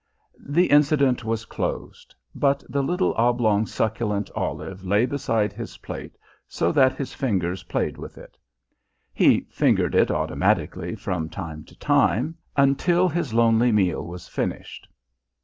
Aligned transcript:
The 0.49 0.65
incident 0.65 1.23
was 1.23 1.45
closed. 1.45 2.15
But 2.33 2.63
the 2.67 2.81
little 2.81 3.13
oblong, 3.17 3.67
succulent 3.67 4.31
olive 4.35 4.83
lay 4.83 5.05
beside 5.05 5.53
his 5.53 5.77
plate, 5.77 6.17
so 6.47 6.71
that 6.71 6.93
his 6.97 7.13
fingers 7.13 7.61
played 7.61 7.99
with 7.99 8.17
it. 8.17 8.35
He 9.13 9.41
fingered 9.51 9.93
it 9.93 10.09
automatically 10.09 10.95
from 10.95 11.29
time 11.29 11.65
to 11.65 11.77
time 11.77 12.35
until 12.57 13.07
his 13.09 13.31
lonely 13.31 13.71
meal 13.71 14.03
was 14.03 14.27
finished. 14.27 14.87